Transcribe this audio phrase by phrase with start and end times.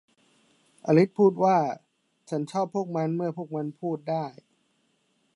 [0.85, 1.57] อลิซพูดว่า
[2.29, 4.25] ฉันชอบพวกมันเมื่อพวกมันพูดได้